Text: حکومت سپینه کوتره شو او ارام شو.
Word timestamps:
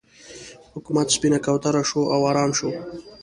حکومت 0.73 1.07
سپینه 1.15 1.39
کوتره 1.45 1.83
شو 1.89 2.01
او 2.13 2.21
ارام 2.29 2.51
شو. 2.57 2.69